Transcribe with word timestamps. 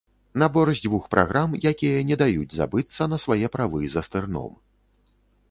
Набор 0.43 0.69
з 0.77 0.81
дзвюх 0.85 1.03
праграм, 1.15 1.53
якія 1.73 1.99
не 2.13 2.17
даюць 2.23 2.49
не 2.55 2.59
забыцца 2.61 3.09
на 3.13 3.17
свае 3.27 3.45
правы 3.59 3.79
за 3.95 4.01
стырном. 4.09 4.51